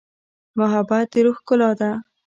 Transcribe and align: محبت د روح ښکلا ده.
محبت 0.57 1.05
د 1.13 1.15
روح 1.25 1.37
ښکلا 1.41 1.69
ده. 1.79 1.91